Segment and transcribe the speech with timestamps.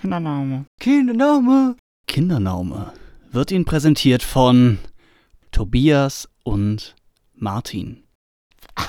[0.00, 0.66] Kindername.
[0.78, 1.76] Kindername.
[2.06, 2.92] Kindername
[3.32, 4.78] wird Ihnen präsentiert von
[5.50, 6.94] Tobias und
[7.34, 8.04] Martin.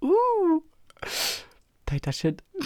[0.00, 0.60] Uh.
[1.86, 2.44] Tighter Shit.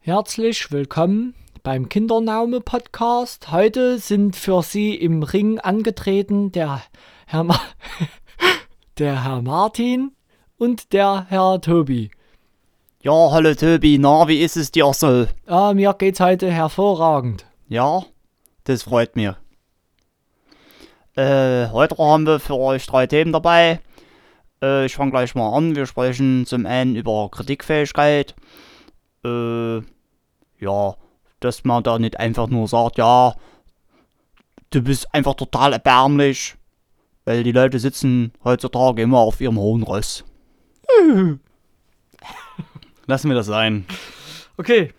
[0.00, 3.52] Herzlich willkommen beim Kindernaume Podcast.
[3.52, 6.82] Heute sind für Sie im Ring angetreten der
[7.26, 7.60] Herr, Ma
[8.98, 10.16] der Herr Martin
[10.56, 12.10] und der Herr Tobi.
[13.02, 15.26] Ja, hallo Tobi, na, wie ist es dir so?
[15.46, 17.46] Ah, mir geht's heute hervorragend.
[17.66, 18.02] Ja,
[18.64, 19.30] das freut mich.
[21.16, 23.80] Äh, heute haben wir für euch drei Themen dabei.
[24.62, 25.76] Äh, ich fange gleich mal an.
[25.76, 28.34] Wir sprechen zum einen über Kritikfähigkeit.
[29.24, 29.78] Äh,
[30.58, 30.94] ja,
[31.40, 33.32] dass man da nicht einfach nur sagt, ja,
[34.68, 36.54] du bist einfach total erbärmlich.
[37.24, 40.22] Weil die Leute sitzen heutzutage immer auf ihrem hohen Ross.
[43.10, 43.86] Lassen wir das sein.
[44.56, 44.94] Okay.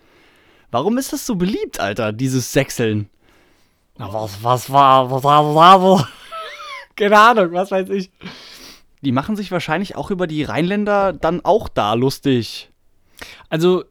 [0.70, 3.08] Warum ist das so beliebt, Alter, dieses Sechseln?
[3.96, 6.08] Na, was, was war, was war, was war,
[6.96, 8.10] Keine Ahnung, was weiß ich.
[9.00, 12.70] Die machen sich wahrscheinlich auch über die Rheinländer dann auch da lustig.
[13.48, 13.82] Also,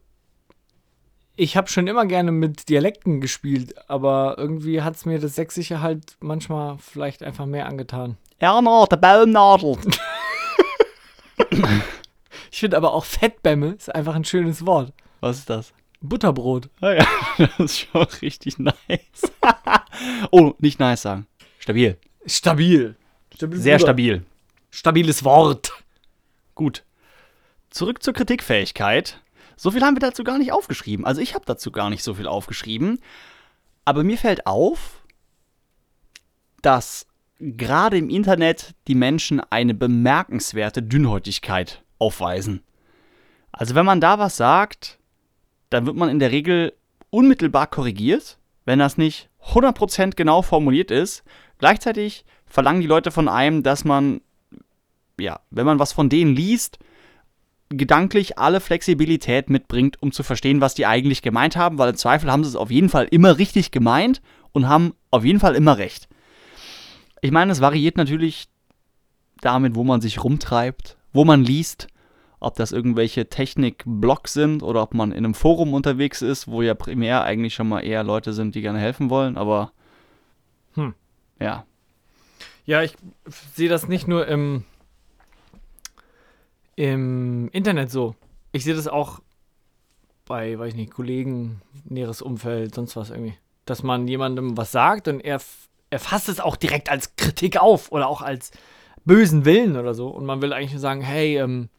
[1.35, 5.81] ich habe schon immer gerne mit Dialekten gespielt, aber irgendwie hat es mir das Sächsische
[5.81, 8.17] halt manchmal vielleicht einfach mehr angetan.
[8.37, 9.77] Erna, der Baumnadel.
[12.51, 14.93] ich finde aber auch Fettbämme ist einfach ein schönes Wort.
[15.21, 15.73] Was ist das?
[16.01, 16.69] Butterbrot.
[16.81, 17.07] Ah ja,
[17.37, 18.73] das ist schon richtig nice.
[20.31, 21.27] oh, nicht nice sagen.
[21.59, 21.97] Stabil.
[22.25, 22.95] Stabil.
[23.33, 23.87] stabil Sehr Bruder.
[23.87, 24.25] stabil.
[24.69, 25.71] Stabiles Wort.
[26.55, 26.83] Gut.
[27.69, 29.21] Zurück zur Kritikfähigkeit.
[29.55, 31.05] So viel haben wir dazu gar nicht aufgeschrieben.
[31.05, 32.99] Also ich habe dazu gar nicht so viel aufgeschrieben.
[33.85, 35.03] Aber mir fällt auf,
[36.61, 37.07] dass
[37.39, 42.63] gerade im Internet die Menschen eine bemerkenswerte Dünnhäutigkeit aufweisen.
[43.51, 44.99] Also wenn man da was sagt,
[45.69, 46.73] dann wird man in der Regel
[47.09, 51.23] unmittelbar korrigiert, wenn das nicht 100% genau formuliert ist.
[51.59, 54.21] Gleichzeitig verlangen die Leute von einem, dass man,
[55.19, 56.79] ja, wenn man was von denen liest,
[57.69, 62.31] gedanklich alle Flexibilität mitbringt, um zu verstehen, was die eigentlich gemeint haben, weil im Zweifel
[62.31, 65.77] haben sie es auf jeden Fall immer richtig gemeint und haben auf jeden Fall immer
[65.77, 66.09] recht.
[67.21, 68.49] Ich meine, es variiert natürlich
[69.39, 71.87] damit, wo man sich rumtreibt, wo man liest
[72.41, 76.73] ob das irgendwelche Technik-Blogs sind oder ob man in einem Forum unterwegs ist, wo ja
[76.73, 79.71] primär eigentlich schon mal eher Leute sind, die gerne helfen wollen, aber
[80.73, 80.95] hm.
[81.39, 81.65] ja.
[82.65, 82.95] Ja, ich
[83.55, 84.63] sehe das nicht nur im,
[86.75, 88.15] im Internet so.
[88.51, 89.19] Ich sehe das auch
[90.25, 93.35] bei, weiß ich nicht, Kollegen, näheres Umfeld, sonst was irgendwie.
[93.65, 95.39] Dass man jemandem was sagt und er,
[95.91, 98.51] er fasst es auch direkt als Kritik auf oder auch als
[99.05, 100.07] bösen Willen oder so.
[100.07, 101.69] Und man will eigentlich nur sagen, hey, ähm,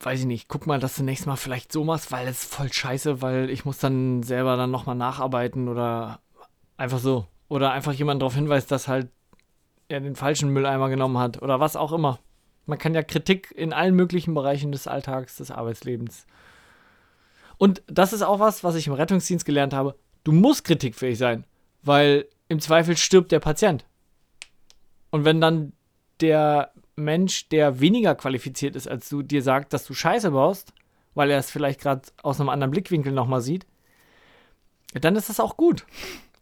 [0.00, 2.72] weiß ich nicht, guck mal, dass du nächstes Mal vielleicht so machst, weil es voll
[2.72, 6.20] scheiße, weil ich muss dann selber dann nochmal nacharbeiten oder
[6.76, 7.26] einfach so.
[7.48, 9.08] Oder einfach jemand darauf hinweist, dass halt
[9.88, 12.18] er den falschen Mülleimer genommen hat oder was auch immer.
[12.66, 16.26] Man kann ja Kritik in allen möglichen Bereichen des Alltags, des Arbeitslebens.
[17.58, 19.96] Und das ist auch was, was ich im Rettungsdienst gelernt habe.
[20.24, 21.44] Du musst kritikfähig sein,
[21.82, 23.84] weil im Zweifel stirbt der Patient.
[25.10, 25.72] Und wenn dann
[26.20, 30.72] der Mensch, der weniger qualifiziert ist als du, dir sagt, dass du Scheiße baust,
[31.14, 33.66] weil er es vielleicht gerade aus einem anderen Blickwinkel nochmal sieht,
[34.94, 35.86] dann ist das auch gut.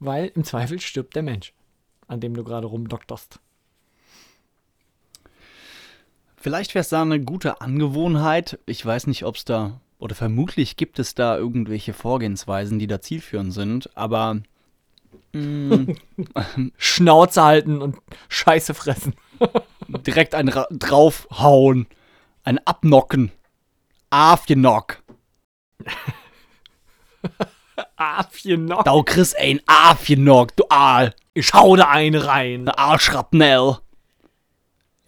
[0.01, 1.53] Weil im Zweifel stirbt der Mensch,
[2.07, 3.41] an dem du gerade rumdokterst.
[6.37, 8.59] Vielleicht wäre es da eine gute Angewohnheit.
[8.67, 13.01] Ich weiß nicht, ob es da, oder vermutlich gibt es da irgendwelche Vorgehensweisen, die da
[13.01, 14.43] zielführend sind, aber.
[16.77, 17.97] Schnauze halten und
[18.29, 19.15] Scheiße fressen
[19.89, 21.87] direkt ein draufhauen.
[22.45, 23.33] Ein Abnocken.
[24.11, 25.03] Afgenock.
[27.97, 28.85] Afgenock.
[28.85, 31.15] Du kriegst ein Afgenock, du Aal.
[31.33, 32.69] Ich hau da einen rein.
[32.69, 33.79] Arschrapnell.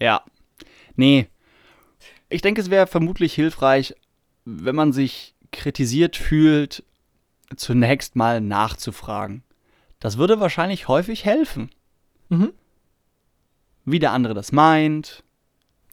[0.00, 0.24] Ja.
[0.96, 1.28] Nee.
[2.28, 3.94] Ich denke, es wäre vermutlich hilfreich,
[4.44, 6.82] wenn man sich kritisiert fühlt,
[7.54, 9.44] zunächst mal nachzufragen.
[10.06, 11.70] Das würde wahrscheinlich häufig helfen.
[12.28, 12.52] Mhm
[13.86, 15.24] wie der andere das meint.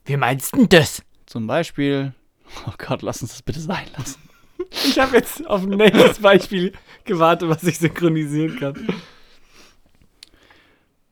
[0.04, 1.04] Wie meinst du das?
[1.26, 2.14] Zum Beispiel.
[2.68, 4.20] Oh Gott, lass uns das bitte sein lassen.
[4.86, 6.74] Ich habe jetzt auf ein nächstes Beispiel
[7.04, 8.88] gewartet, was ich synchronisieren kann.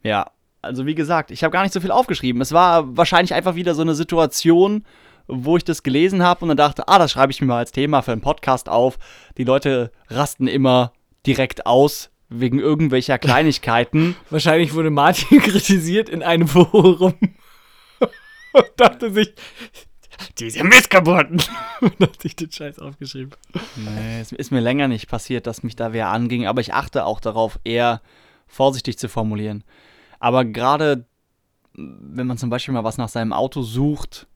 [0.04, 0.32] Ja,
[0.62, 2.42] also wie gesagt, ich habe gar nicht so viel aufgeschrieben.
[2.42, 4.86] Es war wahrscheinlich einfach wieder so eine Situation,
[5.28, 7.72] wo ich das gelesen habe und dann dachte, ah, das schreibe ich mir mal als
[7.72, 8.98] Thema für einen Podcast auf.
[9.38, 10.94] Die Leute rasten immer
[11.26, 14.16] direkt aus, wegen irgendwelcher Kleinigkeiten.
[14.30, 17.14] Wahrscheinlich wurde Martin kritisiert in einem Forum
[18.54, 19.34] und dachte sich,
[20.40, 21.42] Diese Missgeburten.
[21.82, 23.32] Und hat sich den Scheiß aufgeschrieben.
[23.76, 27.06] Nee, es ist mir länger nicht passiert, dass mich da wer anging, aber ich achte
[27.06, 28.02] auch darauf, eher
[28.48, 29.64] vorsichtig zu formulieren.
[30.20, 31.06] Aber gerade,
[31.74, 34.28] wenn man zum Beispiel mal was nach seinem Auto sucht,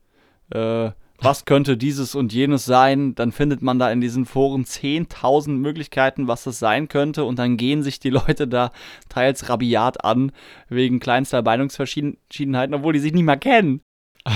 [0.52, 5.50] äh, was könnte dieses und jenes sein, dann findet man da in diesen Foren 10.000
[5.52, 8.72] Möglichkeiten, was das sein könnte und dann gehen sich die Leute da
[9.10, 10.32] teils rabiat an,
[10.70, 13.82] wegen kleinster Meinungsverschiedenheiten, obwohl die sich nicht mal kennen.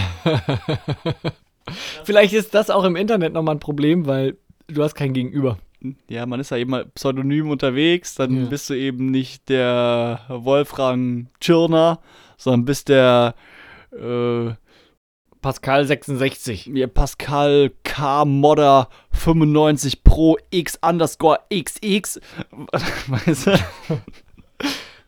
[2.04, 4.38] Vielleicht ist das auch im Internet nochmal ein Problem, weil
[4.68, 5.58] du hast kein Gegenüber.
[6.10, 8.46] Ja, man ist ja eben mal pseudonym unterwegs, dann Ja.
[8.50, 12.00] bist du eben nicht der Wolfram Tschirner,
[12.38, 13.34] sondern bist der
[13.94, 14.50] äh,
[15.42, 16.68] Pascal 66.
[16.74, 22.20] ja, Pascal K Modder 95 Pro X underscore XX.
[23.08, 23.60] Weißt du?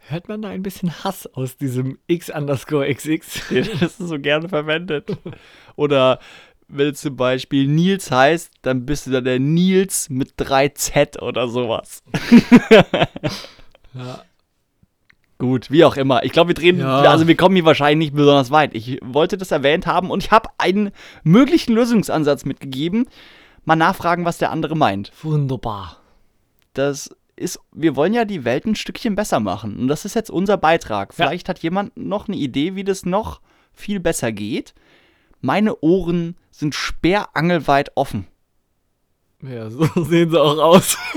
[0.07, 3.41] Hört man da ein bisschen Hass aus diesem X underscore XX?
[3.79, 5.15] Das ist so gerne verwendet.
[5.75, 6.19] Oder
[6.67, 11.47] wenn du zum Beispiel Nils heißt, dann bist du dann der Nils mit 3Z oder
[11.47, 12.03] sowas.
[13.93, 14.23] Ja.
[15.41, 16.23] Gut, wie auch immer.
[16.23, 17.01] Ich glaube, wir drehen, Ja.
[17.01, 18.75] also wir kommen hier wahrscheinlich nicht besonders weit.
[18.75, 20.91] Ich wollte das erwähnt haben und ich habe einen
[21.23, 23.07] möglichen Lösungsansatz mitgegeben.
[23.65, 25.11] Mal nachfragen, was der andere meint.
[25.23, 25.97] Wunderbar.
[26.73, 29.79] Das ist, wir wollen ja die Welt ein Stückchen besser machen.
[29.79, 31.11] Und das ist jetzt unser Beitrag.
[31.11, 33.41] Vielleicht hat jemand noch eine Idee, wie das noch
[33.73, 34.75] viel besser geht.
[35.41, 38.27] Meine Ohren sind sperrangelweit offen.
[39.41, 40.99] Ja, so sehen sie auch aus.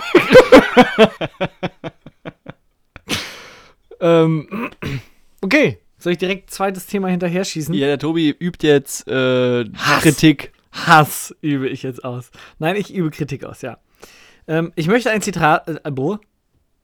[4.04, 4.70] ähm,
[5.40, 7.74] okay, soll ich direkt zweites Thema hinterher schießen?
[7.74, 10.02] Ja, der Tobi übt jetzt äh, Hass.
[10.02, 10.52] Kritik.
[10.70, 12.30] Hass übe ich jetzt aus.
[12.58, 13.78] Nein, ich übe Kritik aus, ja.
[14.46, 16.20] Ähm, ich möchte ein Zitat, äh, boah.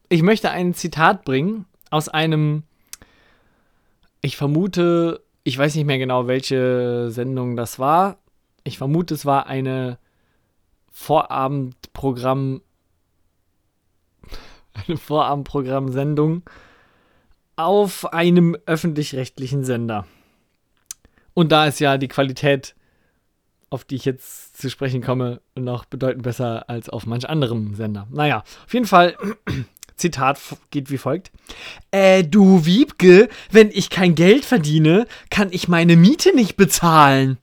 [0.09, 2.63] ich möchte ein Zitat bringen aus einem,
[4.23, 8.17] ich vermute, ich weiß nicht mehr genau, welche Sendung das war.
[8.65, 9.99] Ich vermute, es war eine
[10.91, 12.63] Vorabendprogramm,
[14.73, 16.45] eine Vorabendprogramm-Sendung
[17.65, 20.07] auf einem öffentlich-rechtlichen Sender.
[21.35, 22.75] Und da ist ja die Qualität
[23.71, 28.09] auf die ich jetzt zu sprechen komme, noch bedeutend besser als auf manch anderem Sender.
[28.11, 29.17] Naja, auf jeden Fall,
[29.97, 30.41] Zitat
[30.71, 31.31] geht wie folgt.
[31.91, 37.39] Äh, du Wiebke, wenn ich kein Geld verdiene, kann ich meine Miete nicht bezahlen.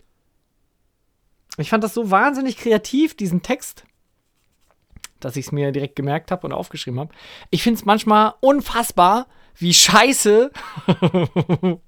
[1.58, 3.86] Ich fand das so wahnsinnig kreativ, diesen Text,
[5.20, 7.14] dass ich es mir direkt gemerkt habe und aufgeschrieben habe.
[7.52, 9.28] Ich finde es manchmal unfassbar,
[9.58, 10.52] wie scheiße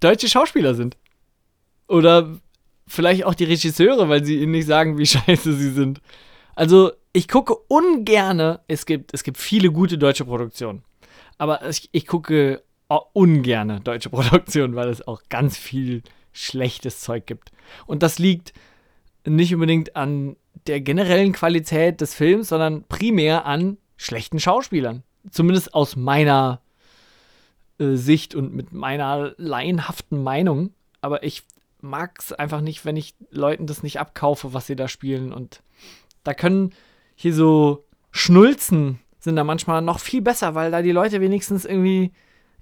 [0.00, 0.96] deutsche Schauspieler sind.
[1.88, 2.38] Oder
[2.86, 6.00] vielleicht auch die Regisseure, weil sie ihnen nicht sagen, wie scheiße sie sind.
[6.54, 10.82] Also, ich gucke ungerne, es gibt, es gibt viele gute deutsche Produktionen,
[11.38, 12.62] aber ich, ich gucke
[13.12, 17.50] ungerne deutsche Produktionen, weil es auch ganz viel schlechtes Zeug gibt.
[17.86, 18.52] Und das liegt
[19.26, 20.36] nicht unbedingt an
[20.66, 25.02] der generellen Qualität des Films, sondern primär an schlechten Schauspielern.
[25.30, 26.60] Zumindest aus meiner
[27.78, 30.72] äh, Sicht und mit meiner laienhaften Meinung.
[31.00, 31.42] Aber ich
[31.80, 35.32] mag es einfach nicht, wenn ich Leuten das nicht abkaufe, was sie da spielen.
[35.32, 35.62] Und
[36.22, 36.72] da können
[37.14, 42.12] hier so Schnulzen sind da manchmal noch viel besser, weil da die Leute wenigstens irgendwie.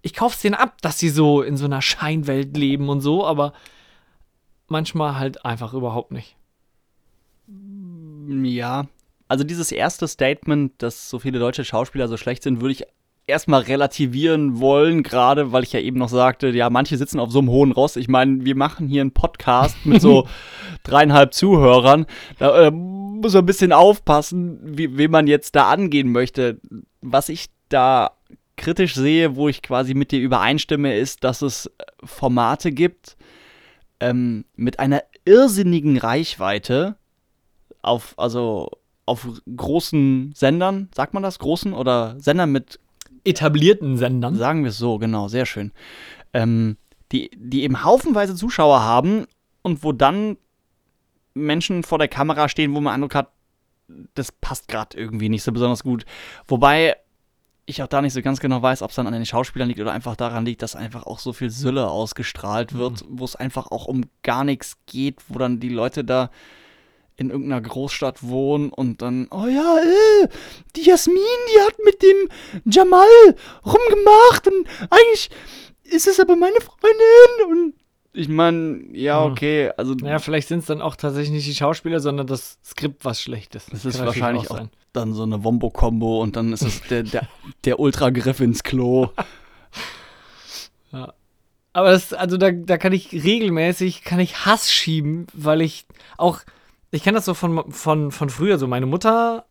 [0.04, 3.52] Ich kauf's denen ab, dass sie so in so einer Scheinwelt leben und so, aber
[4.66, 6.36] manchmal halt einfach überhaupt nicht.
[8.26, 8.86] Ja,
[9.32, 12.84] also dieses erste Statement, dass so viele deutsche Schauspieler so schlecht sind, würde ich
[13.26, 17.38] erstmal relativieren wollen, gerade weil ich ja eben noch sagte, ja, manche sitzen auf so
[17.38, 17.96] einem hohen Ross.
[17.96, 20.28] Ich meine, wir machen hier einen Podcast mit so
[20.82, 22.04] dreieinhalb Zuhörern.
[22.38, 26.60] Da äh, muss man ein bisschen aufpassen, wie, wie man jetzt da angehen möchte.
[27.00, 28.10] Was ich da
[28.58, 31.70] kritisch sehe, wo ich quasi mit dir übereinstimme, ist, dass es äh,
[32.04, 33.16] Formate gibt
[33.98, 36.96] ähm, mit einer irrsinnigen Reichweite
[37.80, 42.78] auf, also auf großen Sendern, sagt man das, großen oder Sendern mit,
[43.24, 44.34] Etablierten Sendern.
[44.36, 45.72] sagen wir es so, genau, sehr schön,
[46.32, 46.76] ähm,
[47.12, 49.26] die, die eben haufenweise Zuschauer haben
[49.62, 50.36] und wo dann
[51.34, 53.30] Menschen vor der Kamera stehen, wo man Eindruck hat,
[54.14, 56.04] das passt gerade irgendwie nicht so besonders gut.
[56.46, 56.96] Wobei
[57.66, 59.80] ich auch da nicht so ganz genau weiß, ob es dann an den Schauspielern liegt
[59.80, 63.70] oder einfach daran liegt, dass einfach auch so viel Sülle ausgestrahlt wird, wo es einfach
[63.70, 66.30] auch um gar nichts geht, wo dann die Leute da
[67.16, 70.28] in irgendeiner Großstadt wohnen und dann, oh ja, äh,
[70.76, 71.16] die Jasmin,
[71.54, 72.28] die hat mit dem
[72.64, 73.06] Jamal
[73.64, 75.30] rumgemacht und eigentlich
[75.84, 77.74] ist es aber meine Freundin und
[78.14, 79.32] ich meine, ja, Hm.
[79.32, 83.04] okay, also Ja, vielleicht sind es dann auch tatsächlich nicht die Schauspieler, sondern das Skript,
[83.06, 83.72] was schlecht ist.
[83.72, 84.70] Das ist kann natürlich wahrscheinlich auch sein.
[84.92, 87.26] dann so eine Wombo-Kombo und dann ist es der, der,
[87.64, 89.08] der Ultra-Griff ins Klo.
[91.74, 95.86] Aber das, also da, da kann ich regelmäßig, kann ich Hass schieben, weil ich
[96.18, 96.40] auch,
[96.92, 99.46] ich kenne das so von, von, von früher, so meine Mutter,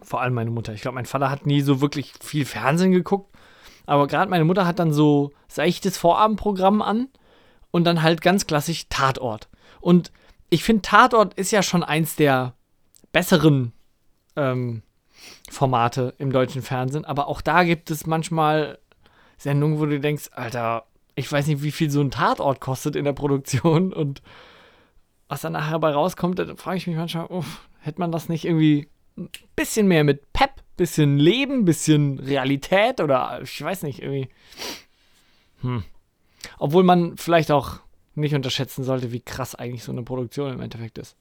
[0.00, 3.36] vor allem meine Mutter, ich glaube, mein Vater hat nie so wirklich viel Fernsehen geguckt,
[3.86, 7.08] aber gerade meine Mutter hat dann so seichtes Vorabendprogramm an
[7.72, 9.48] und dann halt ganz klassisch Tatort.
[9.80, 10.12] Und
[10.48, 12.54] ich finde, Tatort ist ja schon eins der
[13.12, 13.72] besseren
[14.36, 14.82] ähm,
[15.50, 18.78] Formate im deutschen Fernsehen, aber auch da gibt es manchmal
[19.38, 20.84] Sendungen, wo du denkst, Alter,
[21.16, 23.92] ich weiß nicht, wie viel so ein Tatort kostet in der Produktion.
[23.92, 24.22] Und
[25.30, 28.44] was dann nachher dabei rauskommt, dann frage ich mich manchmal, uff, hätte man das nicht
[28.44, 34.28] irgendwie ein bisschen mehr mit Pep, bisschen Leben, bisschen Realität oder ich weiß nicht, irgendwie.
[35.60, 35.84] Hm.
[36.58, 37.78] Obwohl man vielleicht auch
[38.16, 41.16] nicht unterschätzen sollte, wie krass eigentlich so eine Produktion im Endeffekt ist.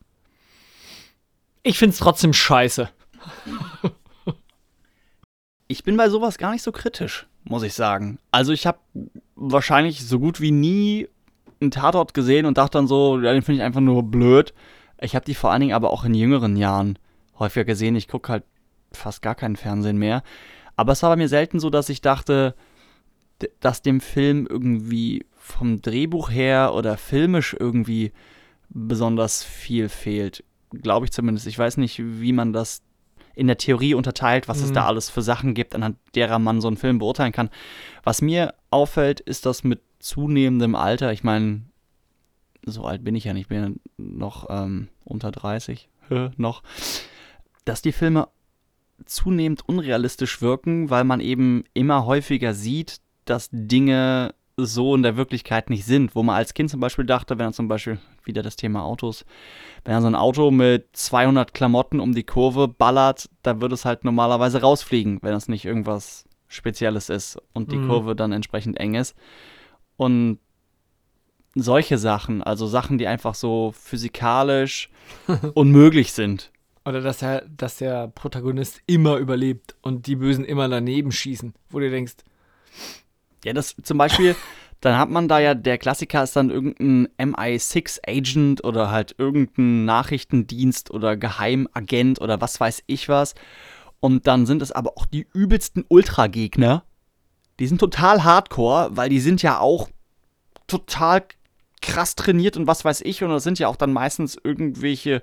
[1.61, 2.89] Ich finde es trotzdem scheiße.
[5.71, 8.17] Ich bin bei sowas gar nicht so kritisch, muss ich sagen.
[8.31, 8.79] Also ich habe
[9.35, 11.07] wahrscheinlich so gut wie nie
[11.61, 14.53] einen Tatort gesehen und dachte dann so, ja, den finde ich einfach nur blöd.
[15.01, 16.97] Ich habe die vor allen Dingen aber auch in jüngeren Jahren
[17.37, 17.95] häufiger gesehen.
[17.95, 18.43] Ich gucke halt
[18.91, 20.23] fast gar keinen Fernsehen mehr.
[20.75, 22.55] Aber es war bei mir selten so, dass ich dachte,
[23.59, 28.11] dass dem Film irgendwie vom Drehbuch her oder filmisch irgendwie
[28.69, 30.43] besonders viel fehlt.
[30.71, 31.47] Glaube ich zumindest.
[31.47, 32.81] Ich weiß nicht, wie man das
[33.35, 34.65] in der Theorie unterteilt, was mhm.
[34.65, 37.49] es da alles für Sachen gibt, anhand derer man so einen Film beurteilen kann.
[38.03, 41.61] Was mir auffällt, ist, dass mit zunehmendem Alter, ich meine,
[42.65, 45.89] so alt bin ich ja nicht, ich bin noch ähm, unter 30,
[46.37, 46.63] noch,
[47.65, 48.27] dass die Filme
[49.05, 55.69] zunehmend unrealistisch wirken, weil man eben immer häufiger sieht, dass Dinge so in der Wirklichkeit
[55.69, 58.57] nicht sind, wo man als Kind zum Beispiel dachte, wenn er zum Beispiel wieder das
[58.57, 59.25] Thema Autos,
[59.85, 63.85] wenn er so ein Auto mit 200 Klamotten um die Kurve ballert, da würde es
[63.85, 67.87] halt normalerweise rausfliegen, wenn es nicht irgendwas Spezielles ist und die mhm.
[67.87, 69.15] Kurve dann entsprechend eng ist.
[69.95, 70.39] Und
[71.55, 74.89] solche Sachen, also Sachen, die einfach so physikalisch
[75.53, 76.51] unmöglich sind.
[76.85, 81.79] Oder dass, er, dass der Protagonist immer überlebt und die Bösen immer daneben schießen, wo
[81.79, 82.15] du denkst,
[83.45, 84.35] ja, das zum Beispiel,
[84.81, 90.91] dann hat man da ja, der Klassiker ist dann irgendein MI6-Agent oder halt irgendein Nachrichtendienst
[90.91, 93.35] oder Geheimagent oder was weiß ich was.
[93.99, 96.83] Und dann sind es aber auch die übelsten Ultra-Gegner.
[97.59, 99.89] Die sind total hardcore, weil die sind ja auch
[100.67, 101.23] total
[101.81, 103.23] krass trainiert und was weiß ich.
[103.23, 105.21] Und das sind ja auch dann meistens irgendwelche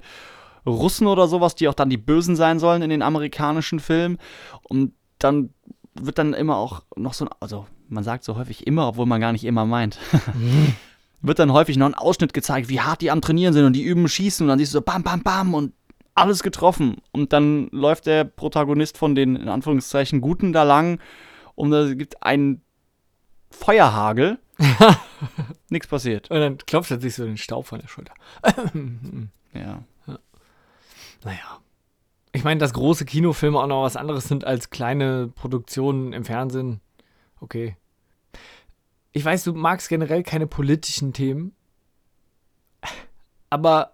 [0.66, 4.18] Russen oder sowas, die auch dann die Bösen sein sollen in den amerikanischen Filmen.
[4.64, 5.50] Und dann
[5.94, 9.20] wird dann immer auch noch so ein, also man sagt so häufig immer, obwohl man
[9.20, 9.98] gar nicht immer meint.
[11.22, 13.82] wird dann häufig noch ein Ausschnitt gezeigt, wie hart die am Trainieren sind und die
[13.82, 15.72] üben Schießen und dann siehst du so bam, bam, bam und
[16.16, 16.96] alles getroffen.
[17.12, 20.98] Und dann läuft der Protagonist von den, in Anführungszeichen, Guten da lang
[21.54, 22.62] und da gibt einen
[23.50, 24.38] Feuerhagel.
[25.68, 26.30] Nichts passiert.
[26.30, 28.14] Und dann klopft er sich so den Staub von der Schulter.
[29.52, 29.84] ja.
[30.06, 30.18] ja.
[31.24, 31.60] Naja.
[32.32, 36.80] Ich meine, dass große Kinofilme auch noch was anderes sind als kleine Produktionen im Fernsehen.
[37.40, 37.76] Okay.
[39.12, 41.54] Ich weiß, du magst generell keine politischen Themen.
[43.48, 43.92] Aber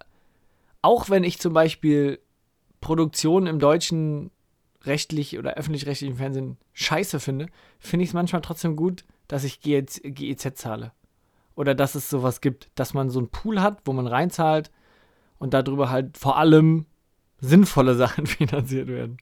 [0.82, 2.20] auch wenn ich zum Beispiel
[2.80, 4.30] Produktionen im deutschen
[4.84, 7.46] rechtlich oder öffentlich-rechtlichen Fernsehen scheiße finde,
[7.78, 10.92] finde ich es manchmal trotzdem gut, dass ich GEZ, GEZ zahle.
[11.54, 14.70] Oder dass es sowas gibt, dass man so einen Pool hat, wo man reinzahlt
[15.38, 16.86] und darüber halt vor allem
[17.38, 19.18] sinnvolle Sachen finanziert werden.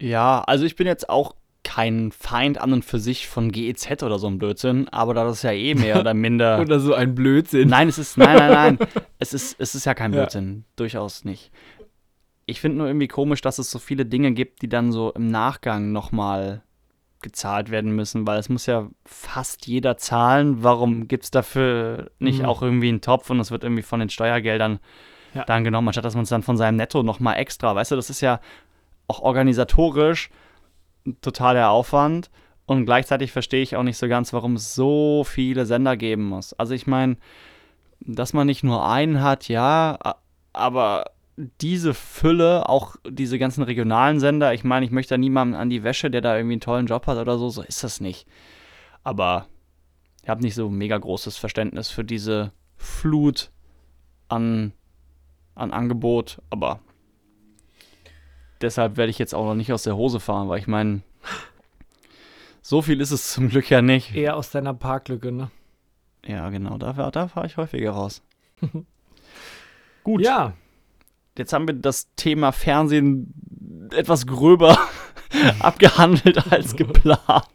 [0.00, 1.34] Ja, also ich bin jetzt auch
[1.74, 5.42] kein Feind an und für sich von GEZ oder so ein Blödsinn, aber da das
[5.42, 6.60] ja eh mehr oder minder.
[6.60, 7.68] oder so ein Blödsinn.
[7.68, 8.88] Nein, es ist, nein, nein, nein.
[9.18, 10.58] es ist, es ist ja kein Blödsinn.
[10.58, 10.62] Ja.
[10.76, 11.50] Durchaus nicht.
[12.46, 15.32] Ich finde nur irgendwie komisch, dass es so viele Dinge gibt, die dann so im
[15.32, 16.62] Nachgang nochmal
[17.22, 20.62] gezahlt werden müssen, weil es muss ja fast jeder zahlen.
[20.62, 22.44] Warum gibt es dafür nicht mhm.
[22.44, 24.78] auch irgendwie einen Topf und es wird irgendwie von den Steuergeldern
[25.34, 25.42] ja.
[25.42, 28.10] dann genommen, anstatt dass man es dann von seinem Netto nochmal extra, weißt du, das
[28.10, 28.38] ist ja
[29.08, 30.30] auch organisatorisch
[31.20, 32.30] total der Aufwand
[32.66, 36.52] und gleichzeitig verstehe ich auch nicht so ganz, warum es so viele Sender geben muss.
[36.54, 37.16] Also ich meine,
[38.00, 39.98] dass man nicht nur einen hat, ja,
[40.52, 41.04] aber
[41.60, 45.82] diese Fülle, auch diese ganzen regionalen Sender, ich meine, ich möchte da niemanden an die
[45.82, 48.26] Wäsche, der da irgendwie einen tollen Job hat oder so, so ist das nicht.
[49.02, 49.46] Aber
[50.22, 53.50] ich habe nicht so mega großes Verständnis für diese Flut
[54.28, 54.72] an
[55.54, 56.80] an Angebot, aber
[58.64, 61.02] deshalb werde ich jetzt auch noch nicht aus der Hose fahren, weil ich meine,
[62.62, 64.14] so viel ist es zum Glück ja nicht.
[64.14, 65.50] Eher aus deiner Parklücke, ne?
[66.26, 68.22] Ja, genau, da, da fahre ich häufiger raus.
[70.04, 70.22] Gut.
[70.22, 70.54] Ja.
[71.36, 74.78] Jetzt haben wir das Thema Fernsehen etwas gröber
[75.60, 77.46] abgehandelt als geplant.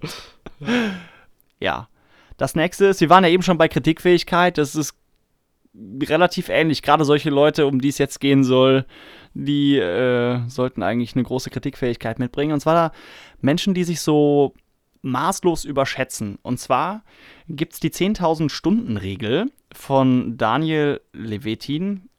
[1.60, 1.88] ja.
[2.38, 4.58] Das nächste ist, wir waren ja eben schon bei Kritikfähigkeit.
[4.58, 4.94] Das ist
[5.76, 6.82] relativ ähnlich.
[6.82, 8.86] Gerade solche Leute, um die es jetzt gehen soll,
[9.34, 12.54] die äh, sollten eigentlich eine große Kritikfähigkeit mitbringen.
[12.54, 12.92] Und zwar da
[13.42, 14.54] Menschen, die sich so
[15.02, 16.40] maßlos überschätzen.
[16.42, 17.04] Und zwar
[17.48, 22.10] gibt es die 10.000 Stunden Regel von Daniel Levitin.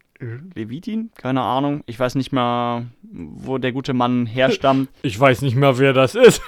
[0.54, 1.10] Levitin?
[1.16, 1.82] Keine Ahnung.
[1.86, 4.90] Ich weiß nicht mal, wo der gute Mann herstammt.
[5.02, 6.42] Ich weiß nicht mehr, wer das ist.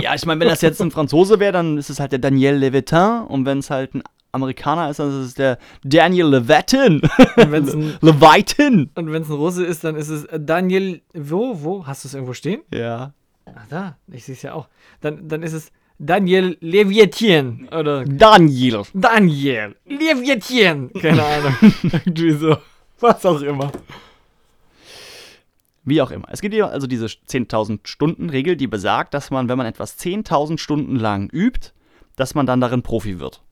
[0.00, 2.54] Ja, ich meine, wenn das jetzt ein Franzose wäre, dann ist es halt der Daniel
[2.54, 3.22] Levitin.
[3.26, 4.02] Und wenn es halt ein
[4.34, 7.00] Amerikaner ist, dann ist es der Daniel Levitin.
[7.36, 8.90] Und wenn es ein, Levitin.
[8.94, 11.00] und wenn's ein Russe ist, dann ist es Daniel.
[11.14, 11.62] Wo?
[11.62, 11.86] Wo?
[11.86, 12.62] Hast du es irgendwo stehen?
[12.72, 13.14] Ja.
[13.46, 14.68] Ach da, ich sehe es ja auch.
[15.00, 17.68] Dann, dann ist es Daniel Leviatien.
[17.68, 18.82] Oder Daniel.
[18.92, 20.92] Daniel Leviatien.
[20.92, 21.54] Keine Ahnung.
[21.82, 22.56] Irgendwie so.
[23.00, 23.70] Was auch immer.
[25.84, 26.26] Wie auch immer.
[26.30, 29.98] Es gibt hier also diese 10.000 Stunden Regel, die besagt, dass man, wenn man etwas
[29.98, 31.72] 10.000 Stunden lang übt,
[32.16, 33.42] dass man dann darin Profi wird.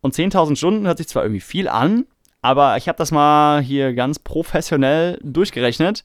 [0.00, 2.06] Und 10.000 Stunden hört sich zwar irgendwie viel an,
[2.42, 6.04] aber ich habe das mal hier ganz professionell durchgerechnet.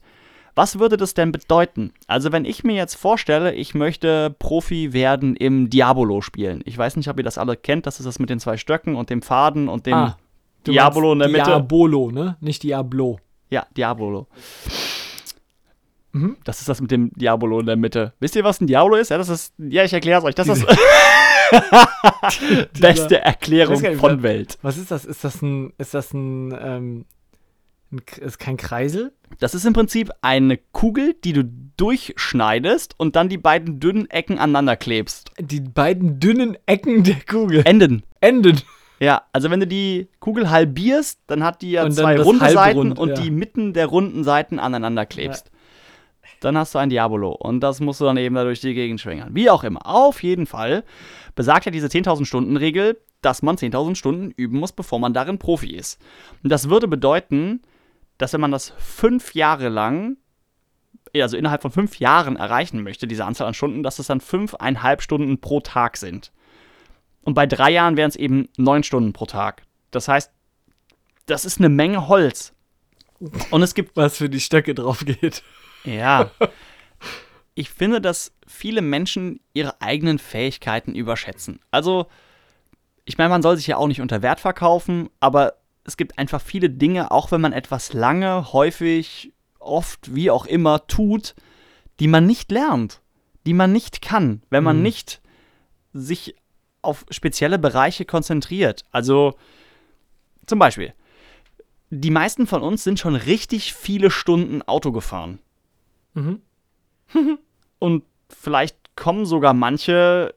[0.54, 1.92] Was würde das denn bedeuten?
[2.06, 6.62] Also, wenn ich mir jetzt vorstelle, ich möchte Profi werden im Diabolo spielen.
[6.64, 7.86] Ich weiß nicht, ob ihr das alle kennt.
[7.86, 10.16] Das ist das mit den zwei Stöcken und dem Faden und dem Ah,
[10.66, 11.44] Diabolo in der Mitte.
[11.44, 12.36] Diabolo, ne?
[12.40, 13.18] Nicht Diablo.
[13.50, 14.28] Ja, Diabolo.
[16.12, 16.38] Mhm.
[16.44, 18.14] Das ist das mit dem Diabolo in der Mitte.
[18.20, 19.10] Wisst ihr, was ein Diabolo ist?
[19.10, 19.52] Ja, das ist.
[19.58, 20.34] Ja, ich erkläre es euch.
[20.34, 20.64] Das ist
[22.80, 24.58] beste Erklärung nicht, von Welt.
[24.62, 25.04] Was ist das?
[25.04, 25.72] Ist das ein.
[25.78, 26.56] Ist das ein.
[26.60, 27.04] Ähm,
[27.92, 29.12] ein ist kein Kreisel?
[29.38, 31.44] Das ist im Prinzip eine Kugel, die du
[31.76, 35.30] durchschneidest und dann die beiden dünnen Ecken aneinander klebst.
[35.38, 38.02] Die beiden dünnen Ecken der Kugel Enden.
[38.20, 38.60] enden.
[38.98, 42.92] Ja, also wenn du die Kugel halbierst, dann hat die ja Und zwei runde Seiten
[42.92, 43.14] und ja.
[43.14, 45.50] die Mitten der runden Seiten aneinander klebst.
[46.40, 49.00] Dann hast du ein Diabolo und das musst du dann eben da durch die Gegend
[49.00, 49.34] schwingern.
[49.34, 49.86] Wie auch immer.
[49.86, 50.84] Auf jeden Fall
[51.34, 55.38] besagt ja diese 10.000 Stunden Regel, dass man 10.000 Stunden üben muss, bevor man darin
[55.38, 56.00] Profi ist.
[56.42, 57.62] Und das würde bedeuten,
[58.18, 60.16] dass wenn man das fünf Jahre lang,
[61.14, 65.02] also innerhalb von fünf Jahren erreichen möchte, diese Anzahl an Stunden, dass es dann fünfeinhalb
[65.02, 66.32] Stunden pro Tag sind.
[67.22, 69.62] Und bei drei Jahren wären es eben neun Stunden pro Tag.
[69.90, 70.30] Das heißt,
[71.26, 72.54] das ist eine Menge Holz.
[73.50, 75.42] Und es gibt Was für die Stöcke drauf geht.
[75.86, 76.30] Ja.
[77.54, 81.60] Ich finde, dass viele Menschen ihre eigenen Fähigkeiten überschätzen.
[81.70, 82.06] Also,
[83.06, 86.42] ich meine, man soll sich ja auch nicht unter Wert verkaufen, aber es gibt einfach
[86.42, 91.34] viele Dinge, auch wenn man etwas lange, häufig, oft, wie auch immer tut,
[91.98, 93.00] die man nicht lernt,
[93.46, 94.82] die man nicht kann, wenn man Mhm.
[94.82, 95.20] nicht
[95.94, 96.34] sich
[96.82, 98.84] auf spezielle Bereiche konzentriert.
[98.90, 99.34] Also,
[100.46, 100.92] zum Beispiel,
[101.90, 105.38] die meisten von uns sind schon richtig viele Stunden Auto gefahren.
[106.16, 106.40] Mhm.
[107.78, 110.34] Und vielleicht kommen sogar manche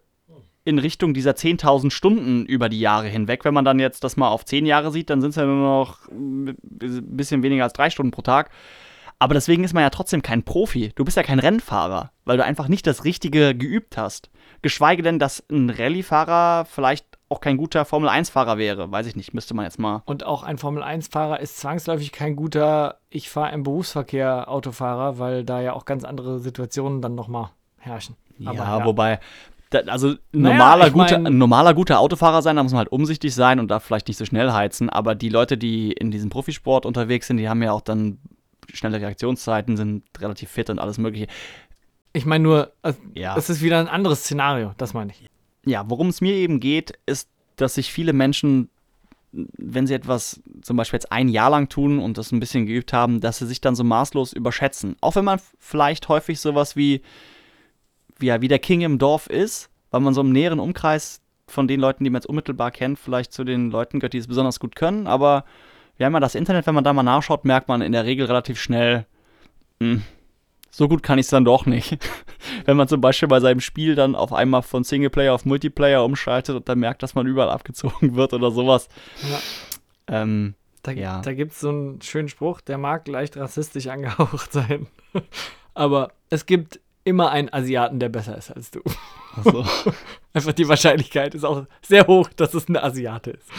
[0.66, 3.44] in Richtung dieser 10.000 Stunden über die Jahre hinweg.
[3.44, 5.56] Wenn man dann jetzt das mal auf 10 Jahre sieht, dann sind es ja nur
[5.56, 8.52] noch ein bisschen weniger als drei Stunden pro Tag.
[9.18, 10.92] Aber deswegen ist man ja trotzdem kein Profi.
[10.96, 14.30] Du bist ja kein Rennfahrer, weil du einfach nicht das Richtige geübt hast.
[14.62, 18.92] Geschweige denn, dass ein Rallyefahrer vielleicht auch kein guter Formel-1-Fahrer wäre.
[18.92, 20.02] Weiß ich nicht, müsste man jetzt mal.
[20.06, 25.62] Und auch ein Formel-1-Fahrer ist zwangsläufig kein guter Ich fahre im Berufsverkehr Autofahrer, weil da
[25.62, 28.16] ja auch ganz andere Situationen dann nochmal herrschen.
[28.40, 29.20] Ja, Aber wobei,
[29.70, 32.80] da, also ein Naja, normaler, guter, mein- ein normaler guter Autofahrer sein, da muss man
[32.80, 34.90] halt umsichtig sein und darf vielleicht nicht so schnell heizen.
[34.90, 38.18] Aber die Leute, die in diesem Profisport unterwegs sind, die haben ja auch dann
[38.74, 41.28] schnelle Reaktionszeiten, sind relativ fit und alles Mögliche.
[42.14, 45.28] Ich meine nur, äh, Ja, es ist wieder ein anderes Szenario, das meine ich.
[45.66, 48.70] Ja worum es mir eben geht, ist, dass sich viele Menschen,
[49.32, 52.94] wenn sie etwas zum Beispiel jetzt ein Jahr lang tun und das ein bisschen geübt
[52.94, 54.96] haben, dass sie sich dann so maßlos überschätzen.
[55.02, 57.02] Auch wenn man vielleicht häufig sowas wie,
[58.18, 61.68] wie, ja, wie der King im Dorf ist, weil man so im näheren Umkreis von
[61.68, 64.60] den Leuten, die man jetzt unmittelbar kennt, vielleicht zu den Leuten gehört, die es besonders
[64.60, 65.08] gut können.
[65.08, 65.46] Aber
[65.98, 68.26] wir haben ja das Internet, wenn man da mal nachschaut, merkt man in der Regel
[68.26, 69.06] relativ schnell,
[69.82, 70.04] hm,
[70.72, 71.98] so gut kann ich es dann doch nicht.
[72.66, 76.56] wenn man zum Beispiel bei seinem Spiel dann auf einmal von Singleplayer auf Multiplayer umschaltet
[76.56, 78.88] und dann merkt, dass man überall abgezogen wird oder sowas.
[79.30, 80.22] Ja.
[80.22, 81.22] Ähm, Da, Ja.
[81.22, 84.88] da gibt es so einen schönen Spruch, der mag leicht rassistisch angehaucht sein.
[85.74, 88.82] Aber es gibt immer einen Asiaten, der besser ist als du.
[89.36, 89.66] also,
[90.34, 93.50] Einfach die Wahrscheinlichkeit ist auch sehr hoch, dass es ein Asiate ist.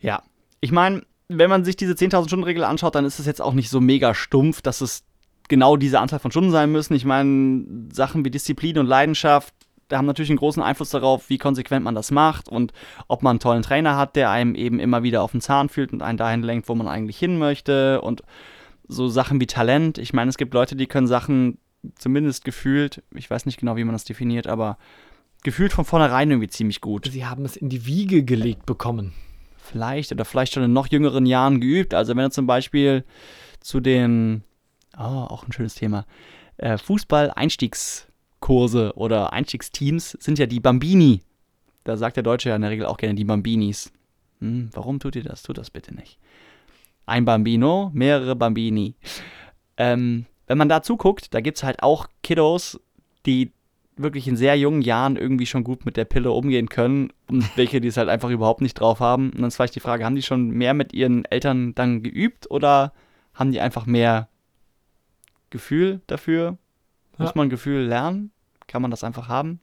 [0.00, 0.22] ja.
[0.62, 3.54] Ich meine, wenn man sich diese 10.000 Stunden Regel anschaut, dann ist es jetzt auch
[3.54, 5.04] nicht so mega stumpf, dass es
[5.50, 6.94] genau diese Anzahl von Stunden sein müssen.
[6.94, 9.52] Ich meine, Sachen wie Disziplin und Leidenschaft,
[9.88, 12.72] da haben natürlich einen großen Einfluss darauf, wie konsequent man das macht und
[13.08, 15.92] ob man einen tollen Trainer hat, der einem eben immer wieder auf den Zahn fühlt
[15.92, 18.22] und einen dahin lenkt, wo man eigentlich hin möchte und
[18.88, 19.98] so Sachen wie Talent.
[19.98, 21.58] Ich meine, es gibt Leute, die können Sachen
[21.96, 24.78] zumindest gefühlt, ich weiß nicht genau, wie man das definiert, aber
[25.42, 27.08] gefühlt von vornherein irgendwie ziemlich gut.
[27.10, 29.12] Sie haben es in die Wiege gelegt bekommen.
[29.56, 31.94] Vielleicht oder vielleicht schon in noch jüngeren Jahren geübt.
[31.94, 33.04] Also wenn du zum Beispiel
[33.60, 34.42] zu den,
[35.00, 36.06] oh, auch ein schönes Thema,
[36.58, 41.22] äh, Fußball-Einstiegskurse oder Einstiegsteams sind ja die Bambini.
[41.84, 43.92] Da sagt der Deutsche ja in der Regel auch gerne die Bambinis.
[44.40, 45.42] Hm, warum tut ihr das?
[45.42, 46.18] Tut das bitte nicht.
[47.06, 48.94] Ein Bambino, mehrere Bambini.
[49.76, 52.78] Ähm, wenn man da zuguckt, da gibt es halt auch Kiddos,
[53.26, 53.50] die
[53.96, 57.80] wirklich in sehr jungen Jahren irgendwie schon gut mit der Pille umgehen können und welche,
[57.80, 59.30] die es halt einfach überhaupt nicht drauf haben.
[59.30, 62.50] Und dann ist vielleicht die Frage, haben die schon mehr mit ihren Eltern dann geübt
[62.50, 62.92] oder
[63.34, 64.28] haben die einfach mehr
[65.50, 66.58] Gefühl dafür?
[67.18, 67.32] Muss Ja.
[67.36, 68.30] man Gefühl lernen?
[68.66, 69.60] Kann man das einfach haben?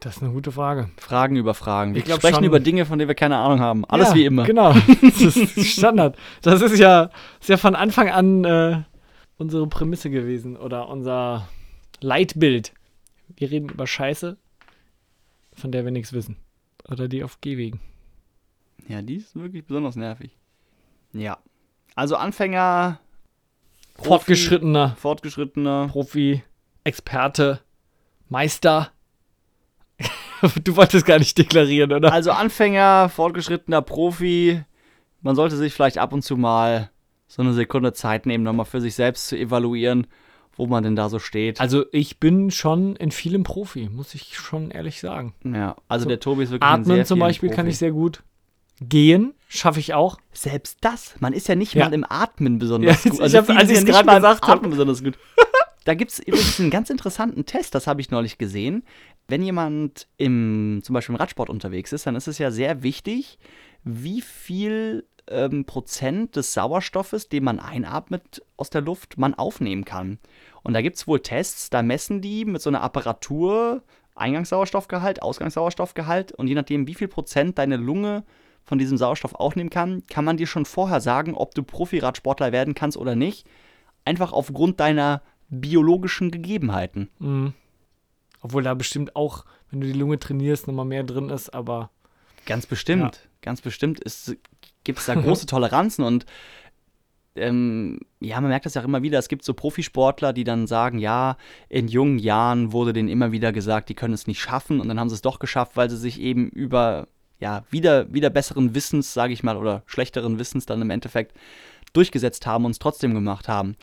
[0.00, 0.90] Das ist eine gute Frage.
[0.96, 1.94] Fragen über Fragen.
[1.94, 2.44] Wir glaub sprechen schon.
[2.44, 3.84] über Dinge, von denen wir keine Ahnung haben.
[3.84, 4.44] Alles ja, wie immer.
[4.44, 4.72] Genau.
[5.00, 6.18] Das ist Standard.
[6.42, 8.82] Das ist ja, ist ja von Anfang an äh,
[9.38, 11.48] unsere Prämisse gewesen oder unser
[12.00, 12.72] Leitbild.
[13.36, 14.36] Wir reden über Scheiße,
[15.52, 16.36] von der wir nichts wissen.
[16.90, 17.80] Oder die auf Gehwegen.
[18.88, 20.36] Ja, die ist wirklich besonders nervig.
[21.12, 21.38] Ja.
[21.94, 22.98] Also Anfänger,
[23.94, 25.88] Profi, Fortgeschrittener Fortgeschrittener.
[25.88, 26.42] Profi,
[26.84, 27.60] Experte,
[28.28, 28.90] Meister.
[30.64, 32.12] du wolltest gar nicht deklarieren, oder?
[32.12, 34.62] Also Anfänger, fortgeschrittener Profi.
[35.20, 36.90] Man sollte sich vielleicht ab und zu mal
[37.28, 40.06] so eine Sekunde Zeit nehmen, nochmal für sich selbst zu evaluieren,
[40.54, 41.60] wo man denn da so steht.
[41.60, 45.34] Also ich bin schon in vielem Profi, muss ich schon ehrlich sagen.
[45.44, 47.70] ja, also so der Tobi ist wirklich ein Atmen zum Beispiel kann Profi.
[47.70, 48.22] ich sehr gut.
[48.88, 50.18] Gehen schaffe ich auch.
[50.32, 51.84] Selbst das, man ist ja nicht Ja.
[51.86, 53.20] mal im Atmen besonders Ja, gut.
[53.20, 54.56] ich hab's- viele als nicht mal im gesagt hab.
[54.56, 55.18] Atmen besonders gut.
[55.84, 58.84] Da gibt es übrigens einen ganz interessanten Test, das habe ich neulich gesehen.
[59.26, 63.40] Wenn jemand im, zum Beispiel im Radsport unterwegs ist, dann ist es ja sehr wichtig,
[63.82, 70.20] wie viel ähm, Prozent des Sauerstoffes, den man einatmet aus der Luft, man aufnehmen kann.
[70.62, 73.82] Und da gibt es wohl Tests, da messen die mit so einer Apparatur
[74.14, 78.22] Eingangssauerstoffgehalt, Ausgangssauerstoffgehalt und je nachdem, wie viel Prozent deine Lunge
[78.64, 82.74] von diesem Sauerstoff aufnehmen kann, kann man dir schon vorher sagen, ob du Profiradsportler werden
[82.74, 83.46] kannst oder nicht.
[84.04, 87.08] Einfach aufgrund deiner biologischen Gegebenheiten.
[87.18, 87.52] Mhm.
[88.40, 91.90] Obwohl da bestimmt auch, wenn du die Lunge trainierst, nochmal mehr drin ist, aber
[92.46, 93.28] Ganz bestimmt.
[93.40, 94.00] Ganz bestimmt
[94.84, 96.26] gibt es da große Toleranzen und
[97.34, 99.18] ähm, ja, man merkt das ja auch immer wieder.
[99.18, 101.38] Es gibt so Profisportler, die dann sagen, ja,
[101.70, 105.00] in jungen Jahren wurde denen immer wieder gesagt, die können es nicht schaffen und dann
[105.00, 107.08] haben sie es doch geschafft, weil sie sich eben über,
[107.42, 111.36] ja, wieder, wieder besseren Wissens, sage ich mal, oder schlechteren Wissens dann im Endeffekt
[111.92, 113.74] durchgesetzt haben und es trotzdem gemacht haben.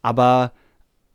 [0.00, 0.52] Aber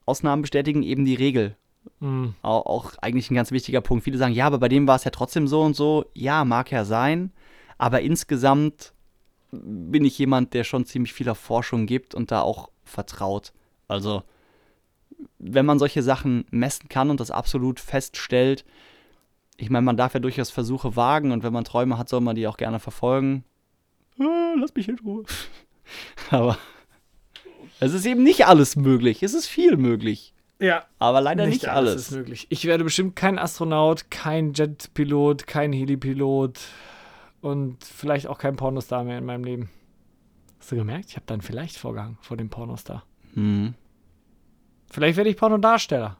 [0.06, 1.56] Ausnahmen bestätigen eben die Regel.
[1.99, 2.36] mhm.
[2.43, 4.04] Auch, auch eigentlich ein ganz wichtiger Punkt.
[4.04, 6.06] Viele sagen, ja, aber bei dem war es ja trotzdem so und so.
[6.13, 7.32] Ja, mag ja sein.
[7.80, 8.93] Aber insgesamt
[9.52, 13.52] bin ich jemand, der schon ziemlich viel auf Forschung gibt und da auch vertraut.
[13.88, 14.21] Also,
[15.39, 18.63] wenn man solche Sachen messen kann und das absolut feststellt,
[19.59, 22.35] ich meine, man darf ja durchaus Versuche wagen und wenn man Träume hat, soll man
[22.35, 23.43] die auch gerne verfolgen.
[24.19, 25.25] Ah, lass mich in Ruhe.
[26.31, 26.57] Aber
[27.79, 29.21] es ist eben nicht alles möglich.
[29.21, 30.33] Es ist viel möglich.
[30.59, 32.11] ja, Aber leider nicht, ist alles.
[32.11, 32.47] möglich.
[32.49, 36.59] Ich werde bestimmt kein Astronaut, kein Jetpilot, kein Helipilot
[37.41, 39.69] und vielleicht auch kein Pornostar mehr in meinem Leben.
[40.59, 41.09] Hast du gemerkt?
[41.09, 43.03] Ich habe dann vielleicht vorgehangen vor dem Pornostar.
[43.33, 43.73] Hm.
[44.89, 46.17] Vielleicht werde ich Pornodarsteller.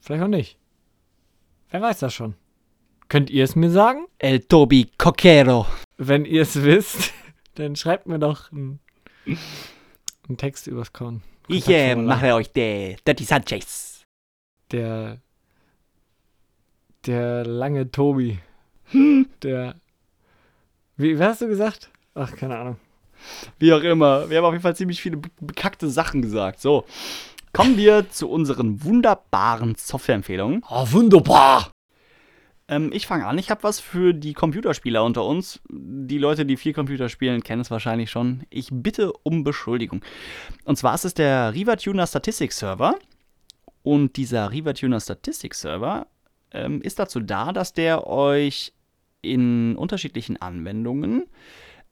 [0.00, 0.58] Vielleicht auch nicht.
[1.70, 2.34] Wer weiß das schon.
[3.08, 4.06] Könnt ihr es mir sagen?
[4.18, 5.66] El Tobi Coquero.
[5.96, 7.12] Wenn ihr es wisst,
[7.54, 8.80] dann schreibt mir doch einen,
[9.26, 11.22] einen Text übers Korn.
[11.46, 14.02] Ich äh, mache euch der Dirty Sanchez.
[14.72, 15.18] Der.
[17.06, 18.40] Der lange Tobi.
[19.42, 19.76] Der.
[20.96, 21.90] Wie, wie hast du gesagt?
[22.14, 22.76] Ach, keine Ahnung.
[23.60, 24.28] Wie auch immer.
[24.28, 26.60] Wir haben auf jeden Fall ziemlich viele be bekackte Sachen gesagt.
[26.60, 26.84] So.
[27.52, 30.62] Kommen wir zu unseren wunderbaren Softwareempfehlungen.
[30.68, 31.70] Oh, wunderbar!
[32.68, 33.38] Ähm, ich fange an.
[33.38, 35.60] Ich habe was für die Computerspieler unter uns.
[35.68, 38.44] Die Leute, die viel Computer spielen, kennen es wahrscheinlich schon.
[38.50, 40.04] Ich bitte um Beschuldigung.
[40.64, 42.96] Und zwar ist es der RivaTuner Statistics Server.
[43.82, 46.08] Und dieser RivaTuner Statistics Server
[46.50, 48.72] ähm, ist dazu da, dass der euch
[49.22, 51.26] in unterschiedlichen Anwendungen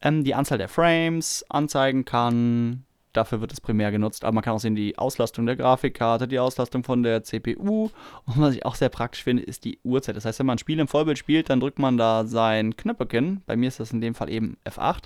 [0.00, 2.84] ähm, die Anzahl der Frames anzeigen kann.
[3.14, 6.40] Dafür wird es primär genutzt, aber man kann auch sehen, die Auslastung der Grafikkarte, die
[6.40, 7.90] Auslastung von der CPU.
[8.26, 10.16] Und was ich auch sehr praktisch finde, ist die Uhrzeit.
[10.16, 13.42] Das heißt, wenn man ein Spiel im Vollbild spielt, dann drückt man da sein Knöpfchen.
[13.46, 15.04] Bei mir ist das in dem Fall eben F8.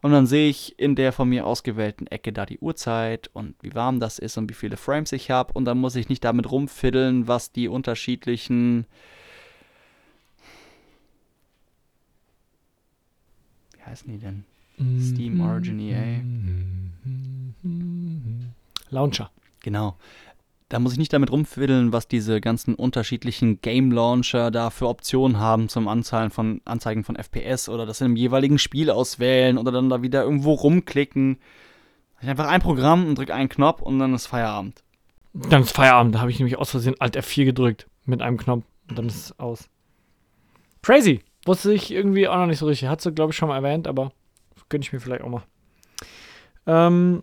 [0.00, 3.74] Und dann sehe ich in der von mir ausgewählten Ecke da die Uhrzeit und wie
[3.74, 5.52] warm das ist und wie viele Frames ich habe.
[5.54, 8.86] Und dann muss ich nicht damit rumfiddeln, was die unterschiedlichen.
[13.76, 14.44] Wie heißen die denn?
[15.00, 16.83] Steam, Origin, EA.
[18.90, 19.30] Launcher.
[19.62, 19.96] Genau.
[20.68, 25.38] da muss ich nicht damit rumfiddeln, was diese ganzen unterschiedlichen Game Launcher da für Optionen
[25.38, 29.72] haben zum Anzeigen von, Anzeigen von FPS oder das in einem jeweiligen Spiel auswählen oder
[29.72, 31.38] dann da wieder irgendwo rumklicken.
[32.20, 34.82] Ich einfach ein Programm und drücke einen Knopf und dann ist Feierabend.
[35.32, 36.14] Dann ist Feierabend.
[36.14, 39.16] Da habe ich nämlich aus Versehen Alt F4 gedrückt mit einem Knopf und dann ist
[39.16, 39.68] es aus.
[40.82, 41.22] Crazy.
[41.46, 42.88] Wusste ich irgendwie auch noch nicht so richtig.
[42.88, 44.12] Hat sie, glaube ich, schon mal erwähnt, aber
[44.68, 45.42] gönne ich mir vielleicht auch mal.
[46.66, 47.22] Ähm,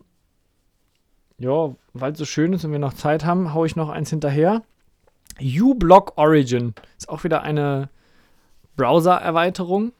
[1.41, 4.09] ja, weil es so schön ist und wir noch Zeit haben, haue ich noch eins
[4.09, 4.63] hinterher.
[5.41, 7.89] uBlock Origin ist auch wieder eine
[8.75, 9.91] Browser-Erweiterung,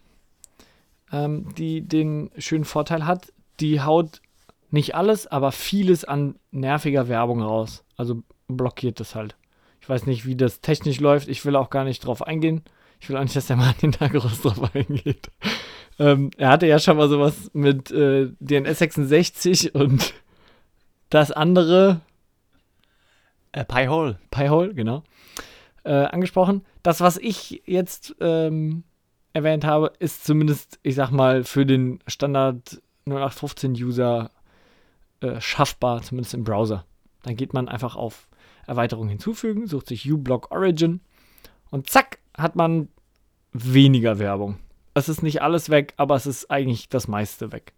[1.12, 4.22] ähm, die den schönen Vorteil hat, die haut
[4.70, 7.84] nicht alles, aber vieles an nerviger Werbung raus.
[7.98, 9.36] Also blockiert das halt.
[9.82, 11.28] Ich weiß nicht, wie das technisch läuft.
[11.28, 12.64] Ich will auch gar nicht drauf eingehen.
[13.00, 15.30] Ich will auch nicht, dass der Martin da groß drauf eingeht.
[16.00, 20.14] Ähm, er hatte ja schon mal sowas mit äh, DNS 66 und
[21.12, 22.02] das andere,
[23.52, 24.18] Äh, Pi-Hole.
[24.32, 25.04] Pi-Hole, genau,
[25.84, 26.66] äh, angesprochen.
[26.84, 28.84] Das, was ich jetzt ähm,
[29.34, 34.32] erwähnt habe, ist zumindest, ich sag mal, für den Standard 0815-User
[35.20, 36.86] äh, schaffbar, zumindest im Browser.
[37.24, 38.30] Dann geht man einfach auf
[38.68, 41.02] Erweiterung hinzufügen, sucht sich uBlock Origin
[41.72, 42.88] und zack, hat man
[43.52, 44.60] weniger Werbung.
[44.94, 47.74] Es ist nicht alles weg, aber es ist eigentlich das meiste weg.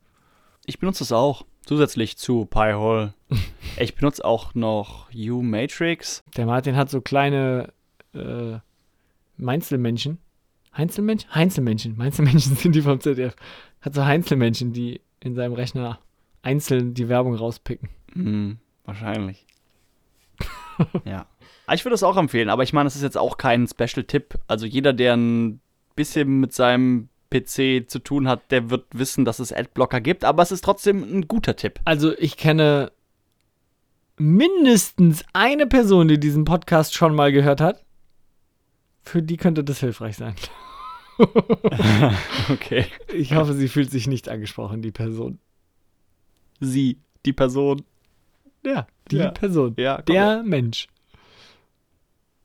[0.66, 1.46] Ich benutze das auch.
[1.66, 3.14] Zusätzlich zu Pi-Hole.
[3.78, 6.24] ich benutze auch noch U-Matrix.
[6.36, 7.74] Der Martin hat so kleine
[8.14, 8.58] äh,
[9.38, 10.20] Meinzelmännchen.
[10.76, 11.34] Heinzelmännchen?
[11.34, 11.98] Heinzelmännchen.
[11.98, 13.36] Meinzelmännchen sind die vom ZDF.
[13.82, 16.00] Hat so Heinzelmännchen, die in seinem Rechner
[16.42, 17.90] einzeln die Werbung rauspicken.
[18.14, 19.46] Hm, wahrscheinlich.
[21.06, 21.28] ja.
[21.72, 24.36] Ich würde das auch empfehlen, aber ich meine, es ist jetzt auch kein Special-Tipp.
[24.48, 25.62] Also jeder, der ein
[25.96, 30.44] bisschen mit seinem PC zu tun hat, der wird wissen, dass es Adblocker gibt, aber
[30.44, 31.80] es ist trotzdem ein guter Tipp.
[31.86, 32.92] Also ich kenne
[34.18, 37.84] mindestens eine Person, die diesen Podcast schon mal gehört hat.
[39.02, 40.36] Für die könnte das hilfreich sein.
[42.50, 42.86] Okay.
[43.14, 45.38] Ich hoffe, sie fühlt sich nicht angesprochen, die Person.
[46.60, 47.84] Sie, die Person.
[48.66, 49.30] Ja, die Ja.
[49.30, 49.76] Person.
[49.78, 50.16] Ja, komm.
[50.16, 50.88] Der Mensch.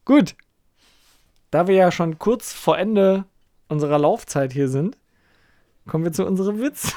[0.05, 0.35] Gut.
[1.51, 3.25] Da wir ja schon kurz vor Ende
[3.69, 4.97] unserer Laufzeit hier sind,
[5.87, 6.95] kommen wir zu unserem Witz.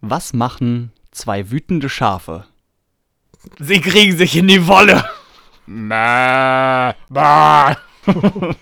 [0.00, 2.46] Was machen zwei wütende Schafe?
[3.58, 5.04] Sie kriegen sich in die Wolle.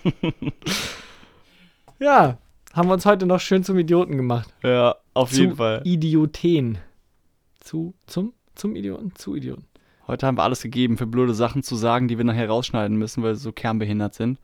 [1.99, 2.37] ja,
[2.73, 4.53] haben wir uns heute noch schön zum Idioten gemacht.
[4.63, 6.77] Ja, auf zu Idioten.
[7.59, 9.65] Zu, zum, zum Idioten, zu Idioten.
[10.11, 13.23] Heute haben wir alles gegeben, für blöde Sachen zu sagen, die wir nachher rausschneiden müssen,
[13.23, 14.39] weil sie so kernbehindert sind.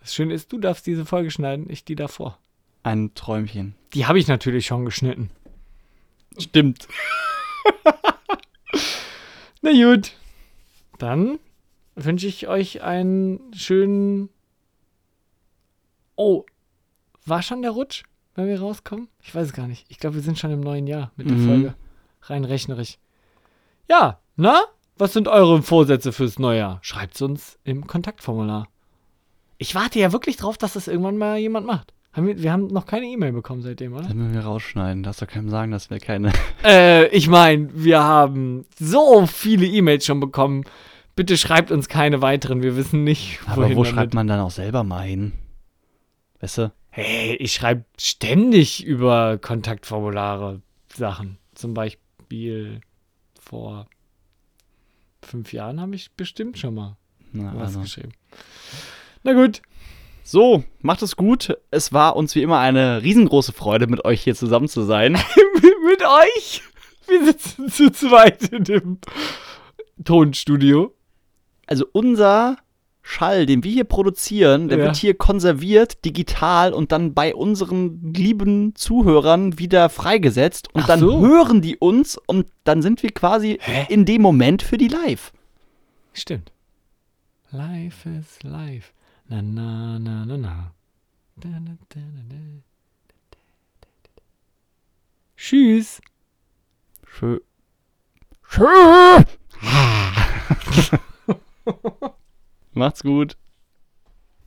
[0.00, 2.36] Das Schöne ist, du darfst diese Folge schneiden, ich die davor.
[2.82, 3.76] Ein Träumchen.
[3.94, 5.30] Die habe ich natürlich schon geschnitten.
[6.36, 6.88] Stimmt.
[9.62, 10.14] Na gut.
[10.98, 11.38] Dann
[11.94, 14.30] wünsche ich euch einen schönen.
[16.16, 16.44] Oh,
[17.24, 18.02] war schon der Rutsch,
[18.34, 19.06] wenn wir rauskommen?
[19.22, 19.86] Ich weiß es gar nicht.
[19.88, 21.46] Ich glaube, wir sind schon im neuen Jahr mit der Mhm.
[21.46, 21.74] Folge.
[22.22, 22.98] Rein rechnerisch.
[23.88, 24.62] Ja, na?
[24.98, 26.78] Was sind eure Vorsätze fürs Neujahr?
[26.82, 28.68] Schreibt's uns im Kontaktformular.
[29.58, 31.92] Ich warte ja wirklich drauf, dass das irgendwann mal jemand macht.
[32.12, 34.02] Haben wir, wir haben noch keine E-Mail bekommen seitdem, oder?
[34.02, 35.02] Das müssen wir rausschneiden.
[35.02, 36.32] Darfst doch keinem sagen, dass wir keine.
[36.64, 40.64] Äh, ich meine, wir haben so viele E-Mails schon bekommen.
[41.16, 42.62] Bitte schreibt uns keine weiteren.
[42.62, 43.94] Wir wissen nicht, Aber wohin wo damit.
[43.96, 45.32] schreibt man dann auch selber mal hin?
[46.40, 46.72] Weißt du?
[46.90, 50.60] Hey, ich schreibe ständig über Kontaktformulare
[50.94, 51.38] Sachen.
[51.54, 52.80] Zum Beispiel
[53.44, 53.86] vor
[55.22, 56.96] fünf Jahren habe ich bestimmt schon mal
[57.32, 57.80] Na, was also.
[57.80, 58.12] geschrieben.
[59.22, 59.62] Na gut.
[60.24, 61.56] So, macht es gut.
[61.70, 65.12] Es war uns wie immer eine riesengroße Freude, mit euch hier zusammen zu sein.
[65.84, 66.62] Mit euch.
[67.06, 68.98] Wir sitzen zu zweit in dem
[70.04, 70.94] Tonstudio.
[71.66, 72.56] Also unser
[73.04, 74.84] Schall, den wir hier produzieren, der Ja.
[74.84, 80.68] wird hier konserviert, digital und dann bei unseren lieben Zuhörern wieder freigesetzt.
[80.72, 81.20] Und Ach dann so.
[81.20, 83.86] hören die uns und dann sind wir quasi Hä?
[83.92, 85.32] in dem Moment für die live.
[86.12, 86.52] Stimmt.
[87.50, 88.92] Life is life.
[89.28, 90.72] Na na na na na.
[91.36, 92.00] Da, da, da.
[95.36, 96.00] Tschüss.
[97.06, 97.40] Schön.
[98.48, 99.24] Schön.
[102.74, 103.36] Macht's gut.